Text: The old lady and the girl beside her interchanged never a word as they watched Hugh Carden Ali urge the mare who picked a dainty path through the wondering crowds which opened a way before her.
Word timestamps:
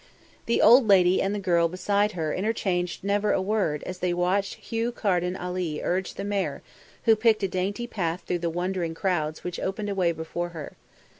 The 0.47 0.63
old 0.63 0.87
lady 0.87 1.21
and 1.21 1.35
the 1.35 1.39
girl 1.39 1.67
beside 1.67 2.13
her 2.13 2.33
interchanged 2.33 3.03
never 3.03 3.31
a 3.33 3.39
word 3.39 3.83
as 3.83 3.99
they 3.99 4.15
watched 4.15 4.55
Hugh 4.55 4.91
Carden 4.91 5.35
Ali 5.37 5.79
urge 5.83 6.15
the 6.15 6.23
mare 6.23 6.63
who 7.03 7.15
picked 7.15 7.43
a 7.43 7.47
dainty 7.47 7.85
path 7.85 8.21
through 8.21 8.39
the 8.39 8.49
wondering 8.49 8.95
crowds 8.95 9.43
which 9.43 9.59
opened 9.59 9.91
a 9.91 9.93
way 9.93 10.11
before 10.11 10.49
her. 10.57 10.73